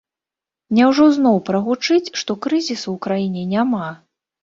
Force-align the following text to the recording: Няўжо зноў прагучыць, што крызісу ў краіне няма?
Няўжо 0.77 1.05
зноў 1.19 1.37
прагучыць, 1.51 2.13
што 2.23 2.39
крызісу 2.49 2.83
ў 2.83 2.97
краіне 3.07 3.49
няма? 3.57 3.97